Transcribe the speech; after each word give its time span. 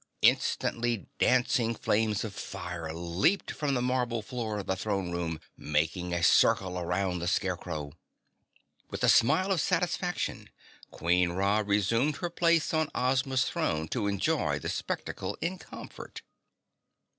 Instantly 0.23 1.05
dancing 1.19 1.75
flames 1.75 2.23
of 2.23 2.33
fire 2.33 2.91
leaped 2.91 3.51
from 3.51 3.75
the 3.75 3.83
marble 3.83 4.23
floor 4.23 4.57
of 4.57 4.65
the 4.65 4.75
throne 4.75 5.11
room, 5.11 5.39
making 5.55 6.11
a 6.11 6.23
circle 6.23 6.79
around 6.79 7.19
the 7.19 7.27
Scarecrow. 7.27 7.91
With 8.89 9.03
a 9.03 9.07
smile 9.09 9.51
of 9.51 9.61
satisfaction, 9.61 10.49
Queen 10.89 11.33
Ra 11.33 11.61
resumed 11.63 12.17
her 12.17 12.31
place 12.31 12.73
on 12.73 12.89
Ozma's 12.95 13.43
throne 13.45 13.87
to 13.89 14.07
enjoy 14.07 14.57
the 14.57 14.69
spectacle 14.69 15.37
in 15.39 15.59
comfort. 15.59 16.23